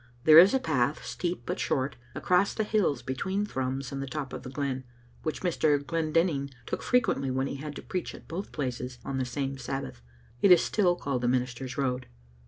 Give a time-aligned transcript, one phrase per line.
[0.23, 4.33] There is a path, steep but short, across the hills between Thrums and the top
[4.33, 4.83] of the glen,
[5.21, 5.77] which Mr.
[5.85, 10.01] Glendinning took frequently when he had to preach at both places on the same Sabbath.
[10.41, 12.07] It is still called the Minister's Road.